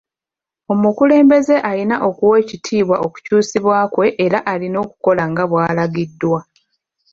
Omukulembeze 0.73 1.55
alina 1.69 1.95
okuwa 2.09 2.35
ekitiibwa 2.41 2.95
okukyusibwa 3.05 3.77
kwe 3.93 4.07
era 4.25 4.39
alina 4.53 4.77
okukola 4.85 5.23
nga 5.31 5.43
bw'alagiddwa. 5.51 6.39